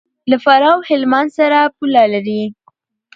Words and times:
له 0.29 0.37
فراه 0.43 0.75
او 0.75 0.81
هلمند 0.89 1.29
سره 1.37 1.59
پوله 1.75 2.03
لري. 2.13 2.43